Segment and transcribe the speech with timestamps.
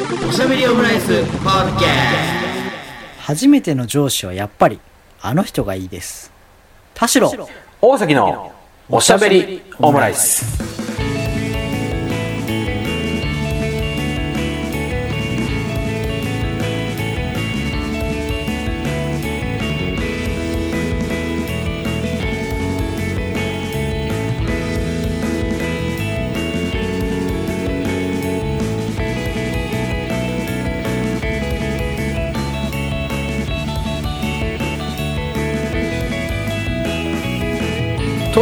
[0.00, 1.88] おしゃべりオムライスポッドキャ
[3.18, 4.80] 初めての上司はやっぱり
[5.20, 6.32] あの人がいいです。
[6.94, 7.30] 田代。
[7.82, 8.50] 大崎の
[8.88, 10.79] おしゃべりオムライス。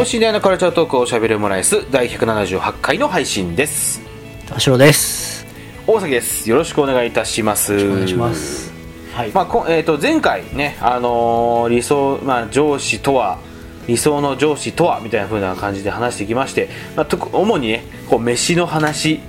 [0.08, 4.00] 等身大のカルチャートークおしゃべりオムライス第178回の配信です。
[4.46, 5.44] 田代です。
[5.86, 6.48] 大崎です。
[6.48, 7.74] よろしくお願いいたします。
[7.74, 8.72] お願いします。
[9.12, 13.38] はい、まあこえー、と前回ね、あのー理想、まあ、上司とは
[13.86, 19.20] 理想の上司とはみたいな風な感じで話してきまして、まあ、と主にねこう飯の話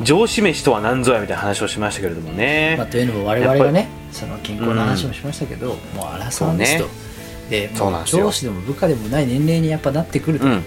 [0.00, 5.76] 上司飯とは何ぞやみたいな話をしましたけれどもね、まあ、というのも我々がねその健康の話もしましたけど、もう
[6.20, 7.09] 争うんですと、で
[8.06, 10.62] 上司でも部下でもない年齢にやっぱなってくると、うん。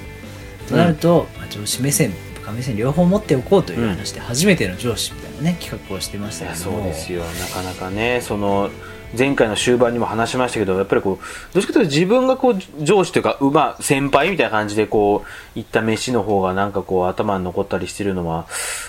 [0.68, 6.78] となると、まあ、上司目線部下目線両方持っておこうという話で、初めての上司みたいなね企画をしてましたけども。
[6.78, 7.24] そうですよ。
[7.24, 8.70] なかなかねその
[9.18, 18.48] 前回の終盤にも話しましたけどやっぱりこうどっちかというと自分がこう上司というか、うまあ、先輩みたいな感じでこう行った飯の方がなんかこう頭に残ったりしてるのは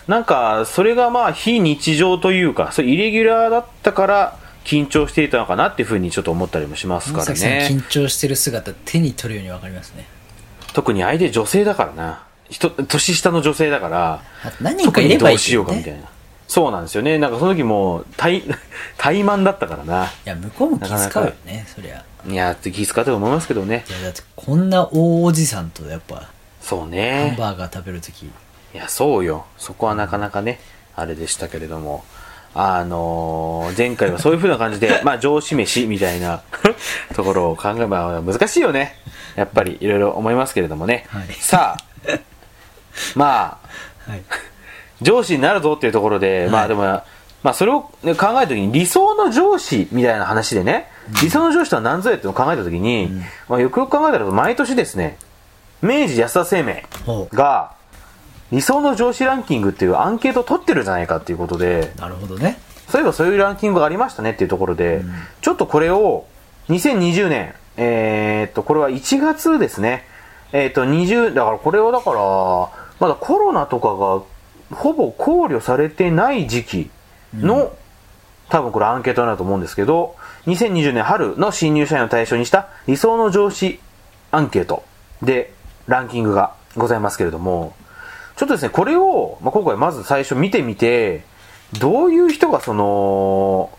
[0.09, 7.69] なんかそれがまあ非日常というかそれイレギュラーだったから緊張していたのかなっていうふうにちょっと思ったりもしますからね。
[7.71, 10.07] 緊張してる姿手に取るように分かりますね。
[10.73, 12.25] 特に相手女性だからな。
[12.51, 14.23] 人年下の女性だから
[14.61, 16.09] 何人かいればいいけどうしようかみたいねな。
[16.47, 17.19] そうなんですよね。
[17.19, 18.43] なんかその時もう怠
[18.99, 20.05] 怠慢だったからな。
[20.07, 22.05] いや向こうも気遣うよねそりゃ。
[22.27, 23.85] いや気遣ったと思いますけどね。
[23.89, 26.29] いやだってこんな大おじさんとやっぱ
[26.61, 28.31] そうハンねバーガー食べるときい
[28.73, 29.47] やそうよ。
[29.59, 30.61] そこはなかなかね
[30.97, 32.05] あれでしたけれども
[32.55, 36.43] あのー前回はそういう風な感じで まあ上司飯みたいな
[37.15, 38.97] ところを考えまあ難しいよね。
[39.37, 41.33] やっぱりいろいろ思いますけれどもね、はい。
[41.41, 42.19] さあ
[43.17, 43.59] ま
[44.07, 44.23] あはい。
[45.03, 50.89] 上司になるぞっていうところで、いまあでも、まあそれを、ね、考えたときに理想の上司みたいな話でね、
[51.23, 53.11] 理想の上司とは何ぞやっていうのを考えたときに、
[53.49, 55.19] まあよくよく考えたら毎年ですね、
[55.83, 56.87] 明治安田生命
[57.33, 57.73] が
[58.55, 62.59] 理想の上司ランキングっていうアンケートを取ってるじゃないかっていうことで、なるほどね。
[62.89, 65.03] そういえばそういうランキングがありましたねっていうところで、
[65.41, 66.27] ちょっとこれを
[66.69, 70.05] 2020年、えーっと、これは1月ですね。
[70.53, 72.21] えーっと、20、だからこれはだから、
[73.01, 76.91] まだコロナとかがほぼ考慮されてない時期
[77.35, 77.73] の、
[78.51, 80.15] 多分これアンケートになると思うんですけど、
[80.47, 83.81] 2020年春の新入社員を対象にした理想の上司
[84.31, 84.85] アンケート
[85.23, 85.53] で
[85.87, 87.75] ランキングがございますけれども、
[88.37, 91.25] ちょっとですね、これを、まあ、今回まず最初見てみて、
[91.79, 93.71] どういう人がその、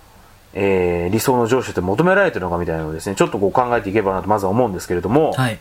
[0.54, 5.60] えー理想の上司って求められてるのかみたいなのをですね、ちょっとこう考えていけばなとまずは思うんですけれども、はい。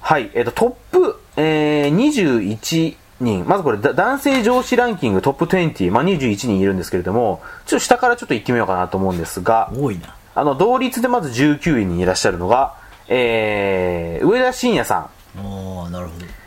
[0.00, 10.14] はい、えっ、と、トップ、えー、21人、まずこれ、だ男性上司ランキングトップ20、まあ、21人いるんですけれども、ちょっと下からちょっと行ってみようかなと思うんですが、多いな。
[10.34, 12.74] あの、同率でまず19位にいらっしゃるのが、
[13.08, 16.39] えー、上田晋也さん、おおなるほど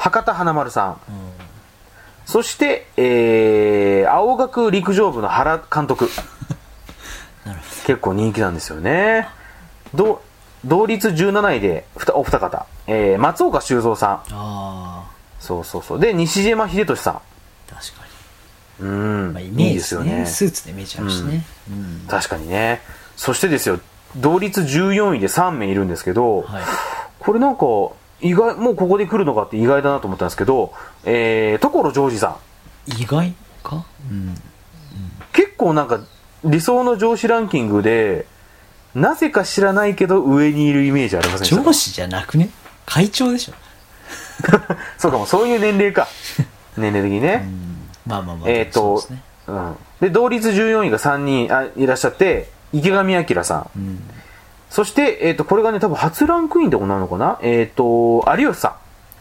[0.00, 1.30] 博多華丸さん、うん
[2.26, 6.08] そして、えー、青学陸上部の原監督。
[7.86, 9.28] 結構人気なんですよね。
[9.94, 10.22] ど
[10.64, 15.04] 同率17位でふたお二方、えー、松岡修造さん。
[15.40, 15.98] そうそうそう。
[15.98, 18.86] で、西島秀俊さあ確かん。
[18.86, 19.28] うん。
[19.28, 20.24] に、まあ、イメーいいジですよね。
[20.26, 22.80] スーツのイメージあるしね、うん確かにね。
[23.16, 23.80] そしてですよ、
[24.14, 26.62] 同率14位で3名いるんですけど、はい
[27.18, 27.66] これなんか、
[28.22, 30.72] 意外、もうここで来るのかって意外だなと思ったんですけど、
[31.04, 32.36] えー、所ジョージさ
[32.88, 33.00] ん。
[33.00, 33.32] 意外
[33.62, 33.84] か？
[34.10, 34.34] うん。
[35.32, 36.00] 結構なんか
[36.44, 38.26] 理想の上司ランキングで
[38.94, 41.62] なぜか知らないけど上にいるイメージありませんでした？
[41.62, 42.50] 上司じゃなくね？
[42.86, 43.52] 会長でしょ、
[44.98, 46.08] そうかもそういう年齢か。
[46.76, 49.22] 年齢的にうね、ん、まあまあまあえっ、とそうですね。
[49.48, 53.70] うん、で同率14位が3人あいらっしゃって池上彰さん。
[53.76, 54.10] うん
[54.70, 57.38] そして、えっとこれがね多分初ランクインってことなのかな？
[57.42, 58.76] えっ、と有吉さ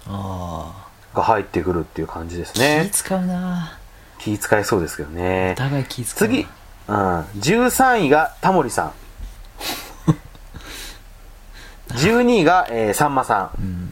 [0.07, 0.73] あ
[1.11, 2.83] んが入ってくるっていう感じですあ、ね。
[2.91, 3.77] 気使うな。
[4.19, 5.53] 気使いそうですけどね。
[5.57, 6.33] お互い気使うな。
[6.35, 6.47] 次、
[6.87, 7.19] うん、
[7.65, 8.91] 13位がタモリさん。
[11.93, 13.89] 12位が、えーさんまさん。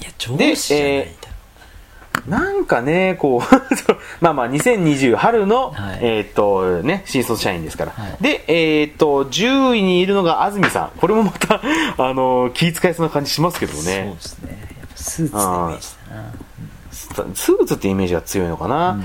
[0.00, 1.21] いや上司じゃないだろ、
[2.26, 3.54] なんかね、こう、
[4.20, 7.92] まあまあ、2020春の、はいえーっと、ね、新卒社員ですから。
[7.92, 10.90] はいで、えーっと、10位にいるのが安住さん。
[10.98, 11.60] これもまた、
[11.98, 14.20] あの、気遣いそうな感じしますけどそうねで。
[14.20, 16.22] すねスーツのイメージだな
[17.34, 18.98] ススーツってイメージが強いのかな。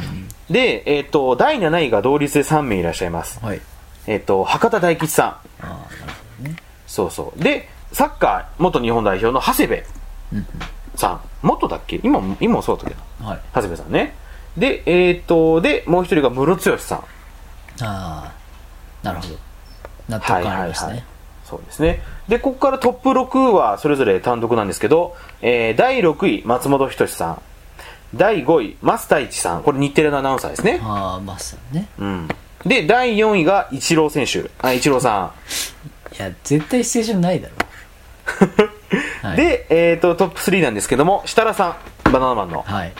[0.50, 3.40] で、えっ、と、第7位が同率で3名いらっしゃいます。
[3.44, 3.62] はい
[4.06, 5.28] えっ、と、博多大吉さん。
[5.28, 5.80] ああなる
[6.40, 6.56] ほどね
[6.86, 7.44] そうそう。
[7.44, 9.84] で、サッカー元日本代表の長谷部
[10.98, 11.22] さん。
[11.42, 12.00] 元だっけ？
[12.04, 13.24] 今も、今もそうだったっけ？
[13.24, 13.30] な。
[13.30, 14.16] はい長谷部さんね。
[14.58, 16.98] で、えっ、と、で、もう一人が室剛さん。
[17.00, 17.04] あ
[17.82, 18.32] あ
[19.04, 19.36] なるほど
[20.10, 21.06] 納得感ありますね、
[21.46, 22.02] そうですね。
[22.28, 27.42] で、ここからトップ6はそれぞれ単独なんですけど、えー、第6位、松本人志さん。
[28.16, 29.64] 第5位、増田一さん。
[29.64, 30.80] これ日テレのアナウンサーですね。
[30.82, 32.28] ああマスターねうん。
[32.66, 34.50] で、第4位がイチロー選手。
[34.66, 35.34] あ、イチローさ
[36.18, 37.58] いや絶対シチュエーションないだろん。
[39.22, 42.12] はいで、えっ、と、トップ3なんですけども、設楽さん。
[42.12, 42.62] バナナマンの。
[42.62, 42.94] はい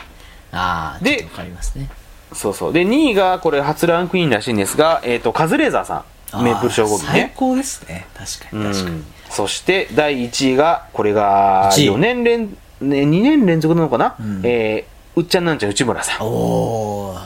[0.50, 1.90] ああでちょっとわかりますね
[2.32, 2.72] そうそう。
[2.72, 6.04] で、2位がこれ初ランクインらしいんですが、えっ、と、カズレーザーさ
[6.38, 6.42] ん。
[6.42, 7.32] メープル超合金最ね。
[7.36, 9.04] 高ですね確かうに確かに、ん。
[9.30, 12.48] そして、第1位が、これが、1位4年連、
[12.82, 16.26] ね、2年連続なのかな、んえー、うっちゃんなんちゃん内村さん。
[16.26, 17.16] おお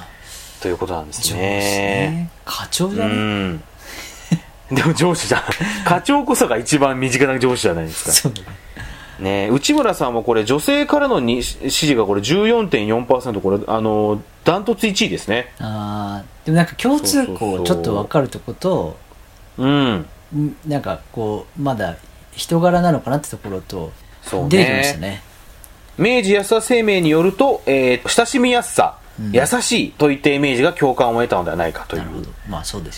[0.61, 1.41] ということなんですね。
[1.41, 3.63] ね課長うじゃね、ん。
[4.75, 5.43] でも上司じゃん。
[5.85, 8.13] 課長こそが一番身近な上司じゃないですか。
[8.13, 8.41] そうね。
[9.21, 15.53] ね内村さんもこれ女性からのに支持がこれ14.4%これあのダントツ1位ですね。
[15.61, 18.97] ああでもなんか共通項ちょっと分かるとこと
[19.59, 20.07] うんん。
[20.67, 21.97] なんかこうまだ
[22.33, 23.93] 人柄なのかなってところと
[24.23, 24.49] そうね。
[24.49, 25.23] 出てきましたね。
[25.99, 28.97] 明治安田生命によると、えー親しみやすさ、
[29.31, 32.03] 優しいといったイメージが共感を得たのではないかという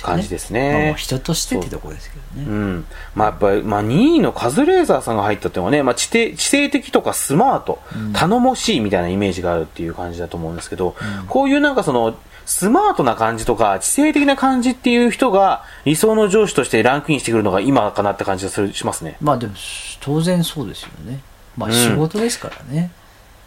[0.02, 0.94] 感じですね。
[0.96, 2.46] 人としてってところですけどね。
[2.48, 2.52] う。
[2.52, 2.86] ん。
[3.14, 7.80] まあ、やっぱり、まあ、2位のカズレーザーさんが入ったっていうのはね、まあ、知的知性的とかスマート、
[8.12, 10.94] 頼もしいみたいなイメージがあるっていう感じだと思うんですけど、
[11.28, 12.16] こういうなんかその、
[12.46, 19.16] スマートな感じとか、知性的な感じっていう人が理想の上司としてランクインしてくるのが今かなって感じがするしますね。
[19.20, 19.54] まあでも
[20.00, 21.20] 当然そうですよね。
[21.56, 21.74] まあうん。
[21.74, 22.90] 仕事ですからね、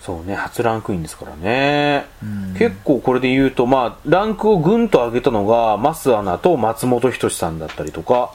[0.01, 2.05] そうね、初ランクインですからね。
[2.23, 8.31] ん結構これで言うと、まあ、ランクをぐんと上げたのが、増アナと松本人志さんだったりとか、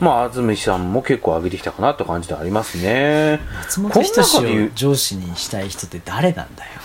[0.00, 3.40] まあ、安住さんも結構上げてきたかなって感じでありますね。
[3.60, 6.81] 松本人志を上司にしたい人って誰なんだよ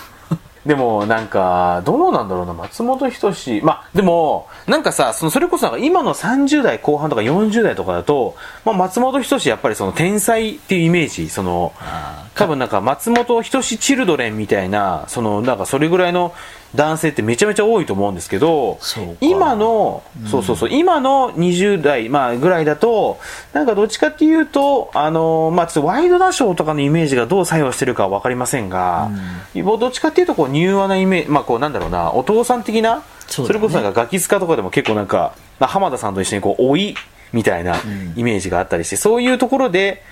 [0.68, 3.62] でも、なんか、どうなんだろうな、松本人志。
[3.62, 8.36] まあ、でも、なんかさ、その、それこそなんか今の30代後半とか40代とかだと、
[8.66, 16.34] まあ、松本人志やっぱりその天才っていうイメージ、その、あ多分なんか松本人志チルドレンみたいな、その、なんかそれぐらいの
[16.74, 18.78] 男性ってめちゃめちゃ多いと思うんですけど
[19.20, 23.18] 今の、そうそうそう、今の20代、まあ、ぐらいだと、
[23.54, 29.10] なんかどっちかっていうと、あの、まあ、ちょっとワイドナショーとかのイメージがどう作用してるかはわかりませんが、
[29.54, 33.46] どっちかっていうと、こう、柔和なイメージ、まあ、こう、なんだろうな、お父さん的な、そね。
[33.48, 36.94] それこそなんかガキ使とかでも結構なんか、まあ浜田さんと一緒にこう、老い
[37.32, 37.76] みたいな
[38.16, 40.02] イメージがあったりして、そういうところで、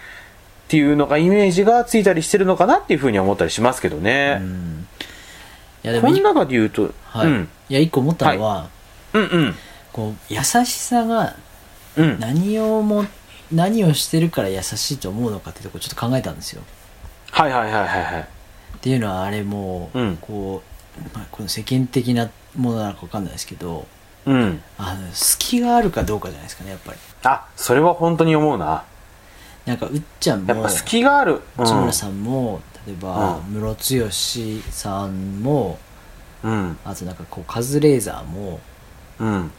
[0.67, 4.41] っていうのがイメージがついたりしてるのかなっていうふうには思ったりしますけどね。
[4.43, 5.16] い
[5.87, 8.69] やでもいこの中で言うと、はい、うん、いや一個思ったのは、
[9.13, 9.55] うんうん。
[9.93, 11.37] こう優しさが
[11.97, 12.21] うん。
[12.21, 13.07] 何をも
[13.53, 16.63] 何をしてるから優しいと思うのかってとこちょっと考えたんですよ。
[17.31, 18.23] はいはいはいはいはい。
[18.23, 18.27] っ
[18.81, 20.17] ていうのはあれもう、うん。
[20.19, 20.63] こ
[20.99, 23.87] う、まあ、この世間的なものなのか分かんないですけど
[24.27, 24.63] うん。
[24.79, 26.99] あの隙があるかどうかじゃないですかねやっぱり。
[27.23, 28.85] あそれは本当に思うな。
[29.65, 33.55] なんかうっちゃんもやっぱ隙がある、うん、内村さんも例えばうん。
[33.55, 35.79] ムロツヨシさんも
[36.43, 36.79] うん。
[36.85, 38.61] あとなんかこうカズレーザーも
[39.19, 39.51] うん。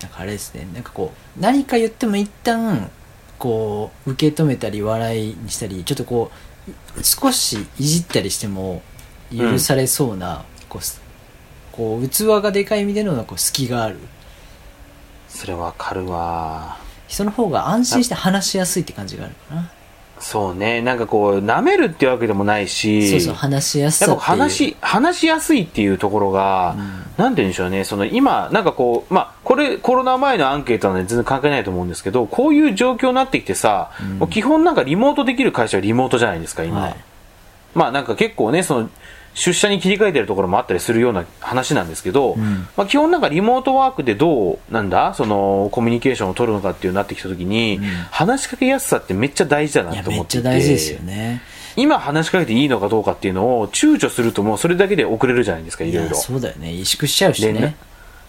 [0.00, 0.68] なんかあれですね。
[0.74, 2.90] なんかこう何か言っても一旦
[3.38, 6.30] こう受け止めたり笑いにしたりちょっとこ
[6.98, 8.82] う少しいじったりしても
[9.30, 11.00] 許されそうな、こうす
[11.72, 13.96] こう器がでかい意味でのこう隙がある。
[15.28, 16.78] それわかるわ。
[17.08, 19.70] 人の方が安心して話しやすいって感じがあるかな
[20.18, 20.80] そうね。
[20.80, 24.18] なんかこう舐めるっていうわけでもないしそうそう話しやすやっさっていう。
[24.18, 26.74] ぱ話話しやすいっていうところが、
[27.16, 36.80] なんて言うんでしょうね、その今、なんかこう、まあ、これ、コロナ前のアンケートなので全然関係ないと思うんですけど、こういう状況になってきてさ、もう基本なんかリモートできる会社はリモートじゃないですか、今。
[36.80, 36.96] はい。
[37.74, 38.90] まあなんか結構ね、その、
[39.36, 42.66] 出社に切り替えてるところもあったりするような話なんですけど、ん。
[42.74, 47.78] まあ基本なんかリモートワークでどう、なんだ、その、コミュニケーションを取るのかっていうなってきたときに、
[48.10, 50.44] 話しかけやすさってめっちゃ大事だいなと思っていて。
[50.44, 51.42] 大事ですよね。
[51.76, 56.16] 今話しかけていいのかどうかっていうのを躊躇するともうそれだけで遅れるじゃないですか、いろいろ。
[56.16, 56.68] そうだよね。
[56.68, 57.76] 萎縮しちゃうしね。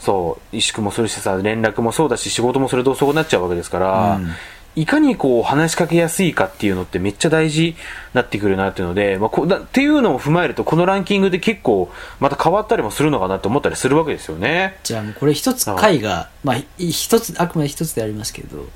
[0.01, 4.35] そう、萎縮もするしさ、連絡もそうだし、仕事もそれとそうなっちゃうわけですから、うん
[4.77, 7.75] いかにこう話しかけやすいかっていうのってめっちゃ大事に
[8.13, 14.77] なってくるなっていうので、まあ、こだっていうのを踏まえると、このランキングで結構また変わったりもするのかなって思ったりするわけですよね。
[14.83, 18.67] じゃあもうこれ一つ回がまあい一つあくまで一つでありますけど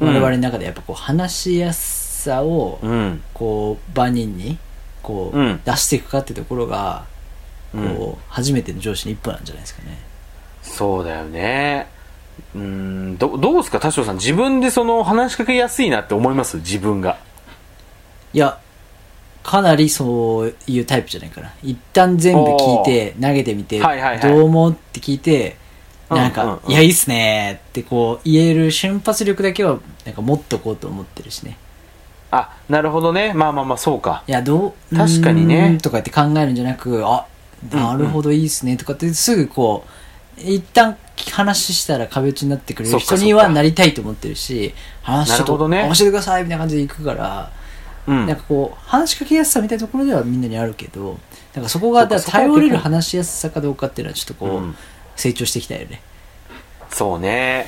[0.00, 3.22] うん我々の中でやっぱこう話しやすさをうん。
[3.32, 4.58] こう万人に
[5.02, 7.06] こううん出していくかってところが
[7.72, 9.98] こう、初めての上司の一歩なんじゃないですかね。
[10.62, 11.95] そうだよね。
[12.54, 14.16] うーん、ど、どうですか、田代さん。
[14.16, 16.58] 自分でその話しかけやすいなって思います？
[16.58, 17.18] 自分が。
[18.32, 18.58] いや、
[19.42, 21.52] かなりそういうタイプじゃないかな。
[21.62, 24.72] 一旦全部聞いて、投げてみて、はいはいはいどう思う？
[24.72, 25.56] って聞いて、
[26.08, 31.58] なんか、うんうんうんいや、いいっすねってこう、言える瞬発力だけは、なんか持っとこうと思ってるしね。
[32.30, 33.32] あ、なるほどね。
[33.34, 34.24] まあまあまあ、そうか。
[34.26, 37.26] いや、どう、確かにねとかって考えるんじゃなく、あ、
[37.72, 39.84] なるほど、いいっすねとかってすぐこ
[40.36, 40.96] う、一旦
[41.30, 47.50] 話したら壁打ちになってくれる人にはなりたいと思ってるし、話ちょっとね教えてくださいみたいな感じで行くから、
[48.06, 48.26] うん。
[48.26, 51.18] なんかこう、話しかけやすさみたいなところではみんなにあるけど、
[51.54, 54.76] なんかそこが、だ頼れる話しやすさかどうかっていうのはちょっとこう、うん
[55.16, 56.02] 成長していきたいよね。
[56.90, 57.66] そうね。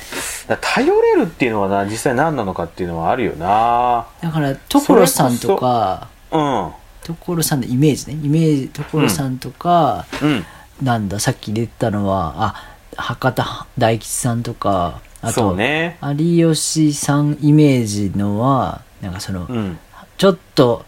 [0.61, 4.07] 頼れるっていうのはな、実際何なのかっていうのはあるよな。
[4.21, 6.71] だから、所さんとか、うん。
[7.03, 10.45] 所さんのイメージね、イメージ、所さんとか、うん。
[10.83, 15.97] なんだ、さっき出てたのは、あ、博多大吉さんとか、あと、ね。
[16.17, 19.79] 有吉さんイメージのは、なんかその、うん。
[20.17, 20.85] ちょっと、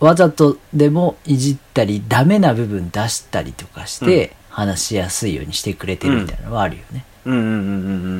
[0.00, 7.04] わざとでもいじったり、ダメな部分出したりとかして、話しやすいようにしてくれてるみたいなのはあるよね。
[7.24, 7.58] うんうんうんうんう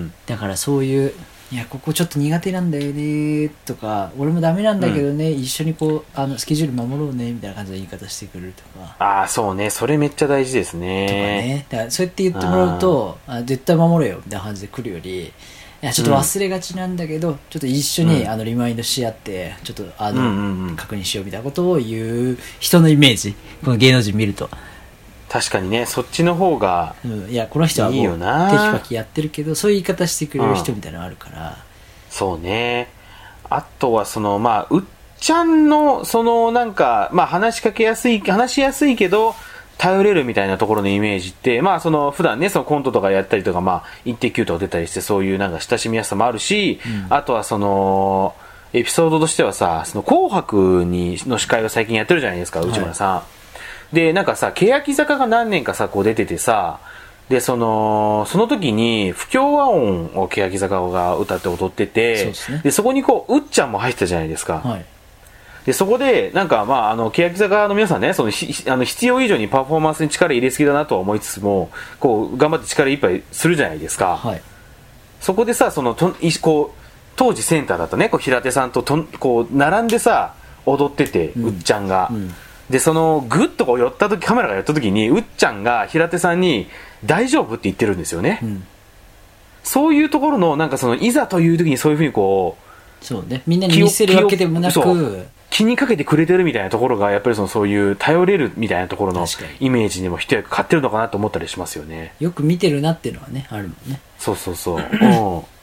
[0.04, 0.12] ん。
[0.26, 1.12] だからそういう、
[1.54, 8.96] いや、ここちょっと苦手なんだよね、とか、俺もダメなんだけどね、一緒にこう、あの、スケジュール守ろうね、みたいな感じの言い方してくれるとか。
[8.98, 9.70] ああ、そうね。
[9.70, 11.06] それめっちゃ大事ですとかね。
[11.06, 11.66] ね。
[11.68, 15.32] だからそうやって言ってもらうと、あ絶対守れよ、みたいな感じで来るより、い
[15.80, 23.36] や、ちょっと忘れがちなんだけど、ちょっと一緒に、うんあの、リマインドし合って、ちょっと、あの、うんうんうん確認しようみたいなことを言う人のイメージ。
[23.64, 24.50] この芸能人見ると。
[25.34, 28.52] 確かにね、そっちの方が、うん、いや、この人はもう、いいよな。
[28.52, 31.56] テキパキやってるけど、そういう言い方してくれる人みたいなのあるから、
[32.08, 32.88] そうね。
[33.50, 34.82] あとは、その、まあ、うっ
[35.18, 39.34] ちゃんの、その、なんか、まあ、話しかけやすい、話しやすいけど、
[39.76, 46.78] 頼れるみたいなところのイメージって、まあ、その、普段ね、そのコントとかやったりとか、まあ、一定級とか出たりして、そういうなんか親しみやすさもあるし、
[47.10, 48.36] あとはその、
[48.72, 53.22] エピソードとしてはさ、その、紅白に、の司会を最近やってるじゃないですか、内村さん。
[53.94, 56.80] で、なんかさ、欅坂が何年かさ、こう出ててさ、
[57.28, 64.58] で、その、その時に、不協和音を欅坂が歌って踊ってて、そうですねで、そこにこう、うっちゃんも入ってたじゃないですか。
[64.58, 64.84] はい。
[65.64, 71.70] で、そこで、なんか、まあ、あの、欅坂の皆さんね、その、ひあの、必要以上にパフォーマンスに力入れすぎだなとは思いつつも、
[72.00, 74.18] こう、頑張って力いっぱいするじゃないですか。
[74.18, 74.42] はい。
[75.20, 76.80] そこでさ、その、と、いこう、
[77.16, 80.34] 当時センターだったね、こう、平手さんととん、こう、並んでさ、
[80.66, 82.08] 踊ってて、うんうっちゃんが。
[82.10, 82.34] うん
[82.70, 86.68] で、その、ぐっとこう寄った時、カメラが寄った時に、うっちゃんが平手さんに、
[87.04, 88.40] 大丈夫って言ってるんですよね。
[88.42, 88.66] うん。
[89.62, 93.42] そういうところの、なんかその、いざという時にそういうふうにこう、そうね。
[93.46, 99.26] みんなに見せるわけでもなく、気にかけてくれてるみたいなところが、やっぱりその、そういう頼れるみたいなところの
[99.60, 102.14] イメージにも一役買ってるのかなと思ったりしますよね。
[102.18, 104.00] よく見てるなっていうのはね、あるもんね。
[104.18, 105.44] そうそうそう。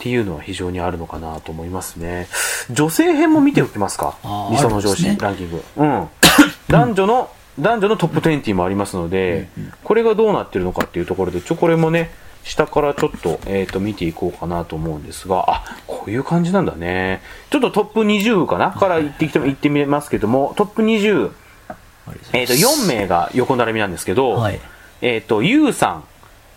[0.00, 0.02] うん。
[0.02, 2.26] っていうのは非常にあるのかなと思いますね。
[2.70, 4.16] 女性編も見ておきますか
[4.50, 5.62] 理想の上司ねランキング。
[5.76, 6.08] うん。
[6.68, 9.48] 男女の、男女のトップ20もありますので、
[9.84, 12.10] これがどうなってるのかっていうところで、ちょ、これもね、
[12.44, 17.20] 下からちょっと、えっ、と、見ていこうかなと思うんですが、あ、こういう感じなんだね。
[17.50, 18.70] ちょっとトップ20かな？
[18.70, 21.30] から言ってきても、言ってみますけども、トップ20、
[21.68, 21.74] あ
[22.12, 24.60] れえっ、と、4名が横並びなんですけど、はい。
[25.02, 26.04] えっ、と、ゆうさん、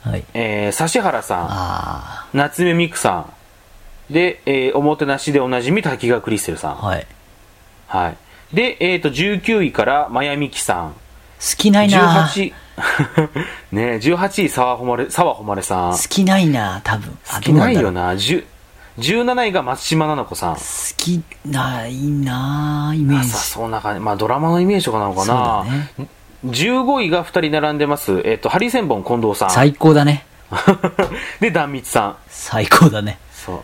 [0.04, 0.26] はい。
[0.34, 3.33] えー、指原さん、あ夏目美久さん。
[4.10, 6.72] で、えーおもてなしでおなじみ滝川クリステルさん。
[6.72, 7.08] あ、はい。
[7.88, 8.18] はい。
[8.56, 10.92] で、えっ、と、19位から、まやみきさん。
[10.92, 10.98] 好
[11.58, 12.54] きないな18、
[13.74, 15.92] ね18位、沢誉れ、沢誉れさん。
[15.92, 17.18] 好きないな多分。
[17.30, 18.14] あ好きないよなんだろうな。
[18.14, 18.46] 10
[19.00, 20.56] 17位が松島菜々子さん。
[20.56, 20.62] 好
[20.98, 23.30] きないなイメージ。
[23.30, 24.00] さそうな感じ。
[24.00, 25.26] まあ、ドラマのイメージとかなのかな。
[25.26, 26.10] そうだね
[26.46, 28.22] 15位が2人並んでます。
[28.26, 29.50] えっ、と、ハリセンボン近藤さん。
[29.50, 30.26] 最高だね。
[31.40, 32.16] で、壇蜜さん。
[32.28, 33.18] 最高だね。
[33.46, 33.64] そ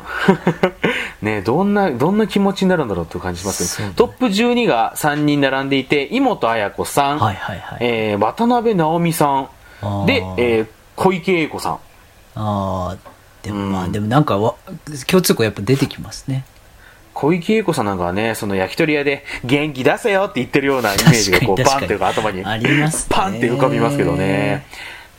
[1.21, 1.25] う。
[1.25, 7.77] ねどんな、どんな気持ちになるんだろうっていう感じしますねトップ12が3人並んでいて、妹彩子さん、はいはいはい。
[7.81, 11.73] えー渡辺直美さん、で、えー小池栄子さん。
[11.73, 11.77] あ
[12.35, 12.97] あ、
[13.41, 14.55] でもまあ、うんでもなんかわ、
[15.07, 16.43] 共通項やっぱ出てきますね。
[17.13, 24.65] 小池栄子さんなんかはね、その焼き鳥屋で元気出せよって言ってるようなイメージがこう確かにバンっていうか頭にありますねパンって浮かびますけどね。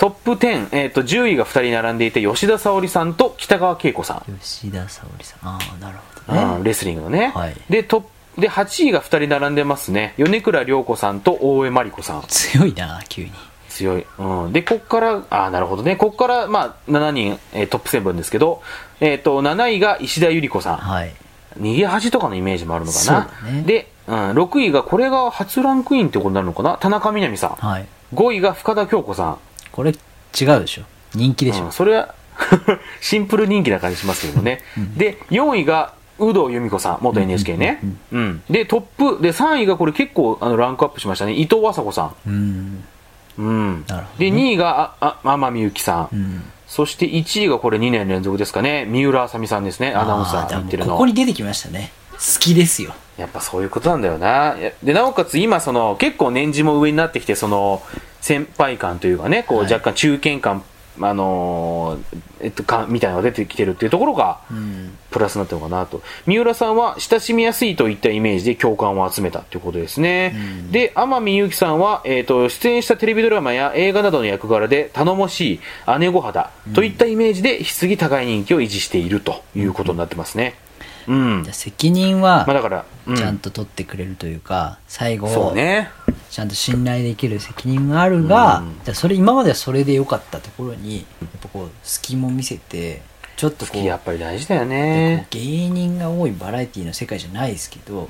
[0.00, 4.38] トップ10、えっ、と、10位が2人並んでいて、吉田沙保里さんと北川景子さん。
[4.38, 5.47] 吉田沙保里さん。
[5.47, 6.57] ああ、なるほどね。
[6.57, 7.33] うんレスリングのね。
[7.35, 10.14] はいで、トで、8位が2人並んでますね。
[10.16, 12.23] 米倉涼子さんと大江真理子さん。
[12.28, 13.33] 強いな急に。
[13.69, 14.07] 強い。
[14.19, 14.52] うん。
[14.54, 15.97] で、こっから、あーなるほどね。
[15.97, 18.62] こっから、まあ、7人、えートップ7ですけど、
[19.00, 20.76] えっ、と、7位が石田ゆり子さん。
[20.78, 21.12] はい。
[21.59, 23.04] 逃げ恥とかのイメージもあるのかな。
[23.04, 27.50] そうだねで、うん、6位が、これが初ランクインってことになるのかな田中みな実さん。
[27.57, 27.87] はい。
[28.14, 29.38] 5位が深田恭子さん。
[29.73, 29.97] これ違う
[30.61, 30.83] でしょ。
[31.15, 32.15] 人気でしょ、うんそれは
[33.03, 34.61] シンプル人気な感じしますけどもね、
[34.97, 37.81] で4位が有働由美子さん元 NHK ね、
[38.12, 41.33] うんでトップで3位がこれ結構あのランクアップしましたね。
[41.35, 43.85] 伊藤麻子さうん。
[44.19, 46.43] で2位がああ天海祐希さん、うん。
[46.67, 48.87] そして1位がこれ2年連続ですかね。
[48.87, 49.93] 三浦あさみさんですね。
[49.93, 51.93] アナウンサあーーやってるのここに出てきましたね。
[51.93, 52.00] 好
[52.41, 54.57] きですよやっぱそういうことなんだよな。
[54.59, 57.83] やで、なおかつ今、その、結構年次も上になってきて、その、
[58.23, 60.65] 先輩感というかね、こう、はい若干中堅感、
[61.03, 66.03] あのーえっと、か、みたいなのが出てきてるっていうところが、うんプラスになったのかなと。
[66.27, 70.33] 三浦さんは、親しみやすいといったイメージで共感を集めたということですね。
[70.35, 75.61] うんで、天海祐希さんは、えっ、と、出演したテレビドラマや映画などの役柄で、頼もしい
[75.99, 80.55] 姉御肌といったイメージで、棺高い人気を維持しているということになってますね。
[81.11, 81.43] うん。
[81.43, 85.29] じゃあ責任はまあだから、うんちゃんと取ってくれるというか、最後。
[86.31, 93.02] ちゃんと信頼できる責任があるが、うんじゃあそれ今まではそれで良かったところにやっぱこう隙も見せて
[93.37, 95.35] ちょっとこうやっぱり大事だよこねう。
[95.35, 98.09] 芸人が多いバラエティの世界じゃないですけど、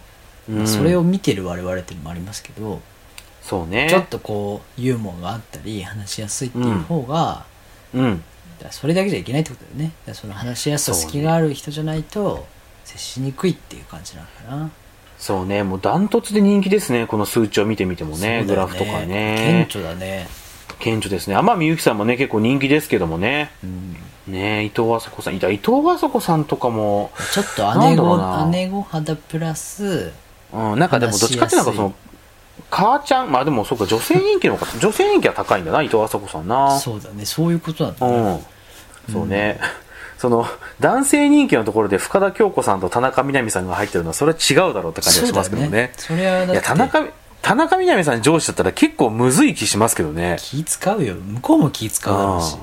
[0.50, 2.80] うんそれを見てる我々っていうのもありますけど、
[3.40, 3.86] そうね。
[3.88, 7.44] ちょっとこうユーモアがあったり話しやすいっていう方が、
[7.94, 8.22] うん。
[8.58, 12.46] だからそれだけじゃいけないってことだよねその話しやすさ隙がある人じゃないと
[12.92, 14.70] 接しにくいっていう感じなのかな
[15.18, 15.62] そうね。
[15.62, 17.06] もうダントツで人気ですね。
[17.06, 18.16] この数値を見てみてもね。
[18.16, 19.66] そうだよグラフとかね。
[19.68, 20.28] 顕著だね
[20.78, 21.36] 顕著ですね。
[21.36, 23.50] 天海祐希さんもね、結構人気ですけどもね。
[23.62, 23.96] うん
[24.32, 25.36] ね伊藤あさこさん。
[25.36, 30.12] いた、伊藤あさこさんとかも、ちょっと姉御姉御肌プラス
[30.52, 31.94] うん、なんかでもどっちかっていうとなんかその、
[32.70, 36.78] 母ちゃん、まあでもそうか、女性人気の方が、女性人気は高いんだな、伊藤あさこさんな。
[36.78, 38.40] そうだねそういうことなんだうねん。
[39.12, 39.60] そうね。
[40.20, 40.46] その、
[40.80, 45.92] 男性人気のところで深田恭子さんと田中みな実さんが入ってるのは、それは違うだろうって感じがしますけどね。
[45.96, 47.06] それはいや、田中、
[47.40, 50.36] 田中みな実さん上司だったら結構むずい気しますけどね。
[50.38, 52.54] 気使うよ向こうも気使うだろうし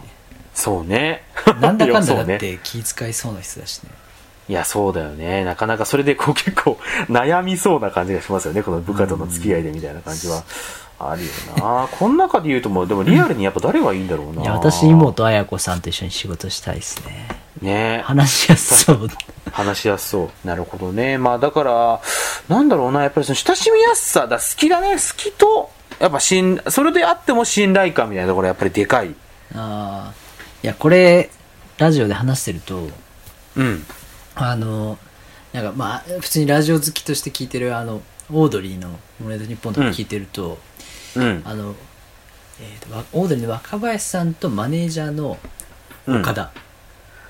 [0.53, 1.23] そうね。
[1.59, 3.89] なんだかんだだって気使いそうな人だしね
[4.49, 5.43] いや、そうだよね。
[5.43, 6.77] なかなかそれでこう結構
[7.09, 8.61] 悩みそうな感じがしますよね。
[8.61, 10.43] この部下との付き合いでみたいな感じは。
[10.99, 11.87] あるよな。
[11.91, 14.41] この中で言うともう、でもリアルにやっぱ誰がいいんだろうな。
[14.43, 19.07] いや私妹綾子さんと一緒に仕事したいですねね話しやすそう
[19.51, 20.47] 話しやすそう。
[20.47, 21.17] なるほどね。
[21.17, 22.01] まあだから、
[22.49, 23.03] なんだろうな。
[23.03, 24.91] やっぱりその親しみやすさだ、好きだね。
[24.95, 29.15] 好きと、やっぱ信、それであっても信頼感みたいなところやっぱりでかい。
[29.55, 30.13] ああ
[30.63, 31.29] いやこれ
[31.77, 32.89] ラジオで話してると
[33.55, 33.85] うん。
[34.35, 34.97] あの
[35.53, 38.89] なんかまあ普通にラジオ好きとして聞いてるあのオードリーの
[39.23, 40.57] 「モネード日本とか聞いてると、
[41.15, 41.41] うん。
[41.45, 41.73] あの、
[42.59, 45.37] えーとわオードリーの若林さんとマネージャーの
[46.05, 46.51] うん岡田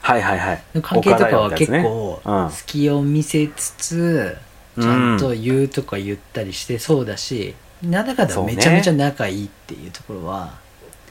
[0.07, 0.63] はいはいはい。
[0.73, 4.47] の関係とかは結構隙を見せつつ、うん
[4.79, 10.53] ちゃんと言うとか言ったりしてそうだし、なんだかんだめちゃめちゃ仲いいっていうところは、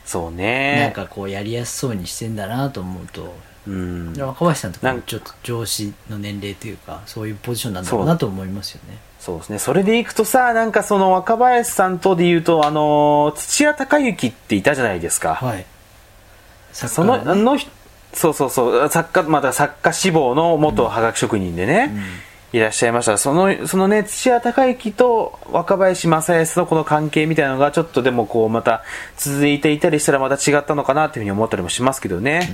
[0.05, 0.79] そうね。
[0.81, 3.35] なんかこうやりやすそうにしてんだなと思うと、
[3.67, 4.15] うん。
[4.17, 9.59] 若林さんとかちょっと上司の年齢というかそういうポジションなんだろうなと思いますよねそうですね。
[9.59, 15.35] それでいくとさ、なんかその若林さんとで言うと、あのー土屋隆之っていたじゃないですか。
[15.35, 15.67] はい
[16.73, 17.71] その、あの人、
[18.17, 21.95] そうそうそう、作家、また作家志望の元はがき職人でね、
[22.53, 23.19] いらっしゃいました。
[23.19, 28.83] その、そのね、土屋隆之と若林正康のこの関係みたいなのが、ちょっとでもこう、また
[29.19, 32.51] 続いていたりしたらまた違ったのかなっていうふうに思ったりもしますけどね。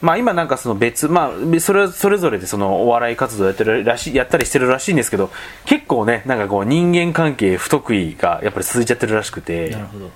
[0.00, 5.30] まあ今なんかその別、まあそれ、それぞれでそのお笑い活動やってるらしい、やったりしてるらしいんですけど、
[5.66, 10.10] 結構ね、なんかこう人間関係不得意がやっぱり続いちゃってるらしくて、なるほど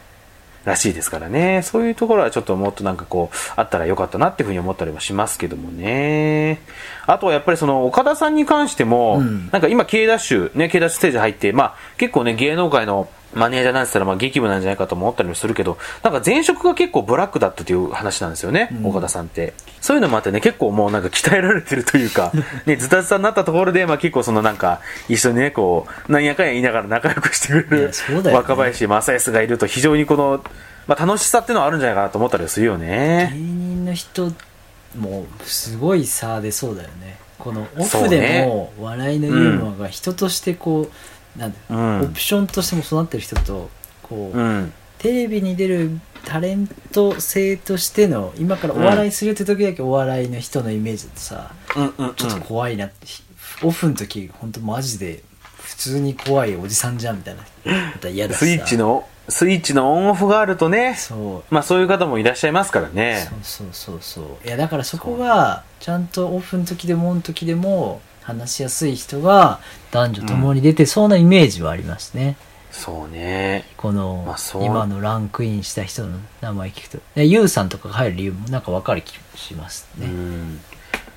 [0.65, 1.63] らしいですからね。
[1.63, 6.61] そういうところはちょっともっとなんかこう、あったらよかったなっていうふうに思ったりもしますけどもね。
[7.07, 19.55] あとはやっぱりその岡田さんに関しても、うんなんか今 K ダッシュ、ね、K ダッシュステージ入って、まあ結構ね、芸能界のマネージャーなんて言ったらまあ激務なんじゃないかと思ったりもするけど、なんか前職が結構ブラックだったという話なんですよね、岡田さんって。
[19.81, 22.33] そういうのもあってね、結構もうなんか鍛えられてるというか、
[22.67, 30.43] ね、ズタズタになったところで、まあ結構そのなんか、一緒にね、こう、なんやかんや言いながら仲良くしてくれいるね若林正康がいると非常にこの、
[30.87, 33.33] まあ楽しさっていうのはあるんじゃないかなと思ったりするよ芸ね。
[33.35, 34.33] 人の人
[34.97, 40.91] もすごい差出そうだよねこのオフでも笑いのユーモアが人としてこう、
[41.37, 42.01] なんだうん。
[42.03, 43.71] オプションとしても育ってる人と
[44.03, 44.73] こう、うん。
[44.99, 53.07] テレビに出るタレント性としての今からお笑いするって時だけお笑いの人のイメージだとさ、うんうんちょっと怖いなって、
[53.63, 55.23] オフの時本当マジで
[55.59, 57.43] 普通に怖いおじさんじゃんみたいな。
[58.33, 61.55] スイッチの、スイッチのオンオフがあるとね、そう。
[61.55, 63.29] まあそういう方もいらっしゃいますからね。
[63.31, 64.47] そうそうそうそう。
[64.47, 69.59] いやだからそこがちゃんとオフの時でもオンの時でも話しやすい人が
[69.91, 72.37] 男女ともに出てそうなイメージはありますね、
[72.71, 73.65] そうね。
[73.79, 80.61] この、まあそう今のランクインした人の名前聞くとでユウさんとかが入る理由もなんか分かる気がしますうね、ん。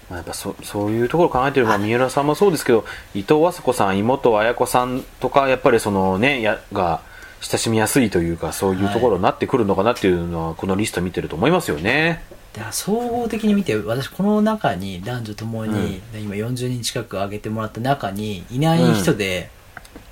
[0.09, 7.01] まあ、やっぱそそういうところを考えてる、まあ、三浦さんもそうですけど、伊藤和子さん、妹綾子さんとか、やっぱりそのね、や、が、
[7.41, 12.23] 親しみやすいというか、そういうところになってくるのかなっていうのは、このリスト見てると思いますよね。
[12.53, 19.49] だから総合的に見て私この中に男女ともに、今40人近く挙げてもらった中にいない人で、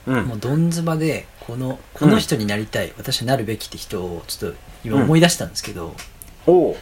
[0.05, 0.25] うん。
[0.25, 5.95] もうどんずばでこのこの人になりたい、私はなるべきって人をちょっと今思い出したんですけど、
[6.47, 6.75] おう。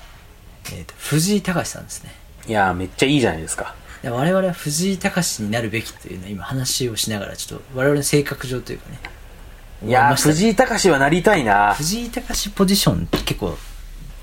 [0.66, 2.12] えーと藤井隆さんですね。
[2.48, 3.76] いやー、めっちゃいいじゃないですか。
[4.04, 9.00] で我々は藤井隆になるべきというのを今話をしながらちょっと我々の性格上というかね
[9.88, 10.34] いやー、思ましたね。
[10.34, 11.74] 藤井隆はなりたいな。
[11.74, 13.58] 藤井隆ポジションって結構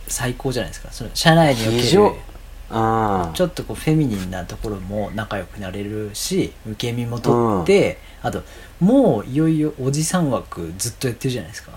[0.09, 0.91] 最高じゃないですか。
[0.93, 1.83] その社内における。
[1.85, 8.43] ちょっとこうフェミニンなところも仲良くなれるし受け身も取って、あと
[8.81, 11.73] もういよいよおじさん枠ずっとやってるじゃないですか。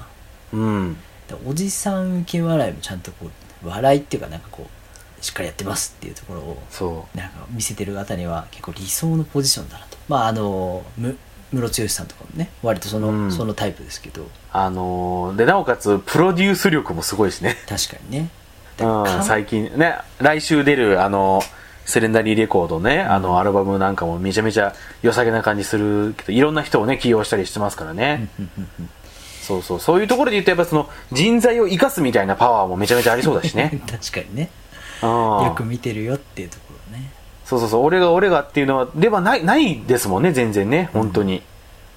[0.53, 0.97] うん。
[1.27, 3.29] でおじさん受け笑いもちゃんとこ
[3.63, 9.97] う笑いっていうかなんかこうしっかりやってますっていうところをそなんか見せてる方には結構理想のポジションだなと。
[10.07, 11.17] まああのむ
[11.51, 14.25] ムロツヨシさんとかもね割とその,、うんそのタイプですけどう。
[14.51, 17.57] あのー、で、なおかつ、プロデュース力もすごいしね。
[17.67, 18.29] 確かにね
[18.79, 21.41] うん、最近ね、来週出る、あの、
[21.85, 28.27] セレンダリーレコードね、あの、アルバムなんかもめちゃめちゃ良さげな感じするけど、いろんな人をね、起用したりしてますからね。
[29.41, 33.81] そうそう、そういうところで言うと、やっぱその、人材を生かすみたいなパワーもめちゃめちゃありそうだしね。
[33.89, 34.49] 確かにね
[35.01, 35.09] うん。
[35.45, 36.57] よく見てるよっていうと
[37.47, 41.41] そうそうそう、俺が俺がっていうのは、ではない、ないですもんね、全然ね、本当に。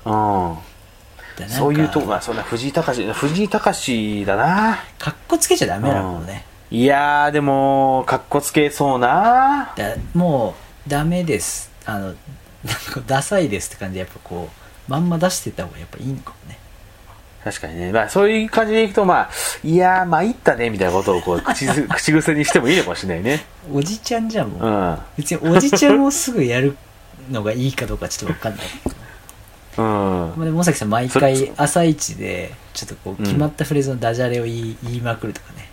[0.04, 0.56] うん。
[1.48, 4.78] そういうとこ、まあ、そんな藤井隆、藤井隆だな。
[4.98, 9.72] かっこつけちゃダメなのね、いやー、でも、かっこつけそうな。
[9.76, 10.54] だも
[10.86, 12.16] うダメですあのなんか
[13.06, 14.48] ダサいですって感じでやっぱこ
[14.88, 16.49] うまんま出してった方がやっぱいいのかもね
[17.44, 17.92] 確かにね。
[17.92, 19.30] まあ、そういう感じでいくと、まあ、
[19.64, 23.44] いやー、まあ、いったね、みたいなことを、こう、 口ず、口癖にしてもいいのかもしれないね。
[23.72, 24.98] おじちゃんじゃんもう、うん。
[25.16, 26.76] 別におじちゃんをすぐやる
[27.30, 28.66] のがいいかどうかちょっと分かんない
[29.78, 29.84] うん。
[29.84, 35.68] まあでも尾崎さん毎回そ朝一でちょっとこううん決まったフレーズのダジャレを言い,、言いまくるとかね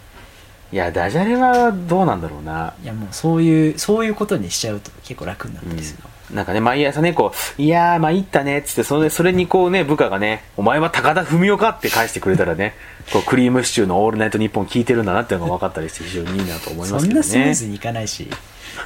[0.71, 2.73] いや、ダジャレはどうなんだろうな。
[2.83, 12.75] いやもうそういうそういうことにしちゃうと結構楽になったりするかも、なんかね、毎朝ね、こう、いやー、まあ、いったね、つって、それ、それにこうね、部下がね、お前は高田文夫かって返してくれたらね、
[13.13, 17.19] こう、クリームシチューのオールナイトニッポン聞いてるんだなっていうのが分かったりして、非常にいいなと思いまそんすけどね。
[17.19, 18.29] なスムーズにいかないし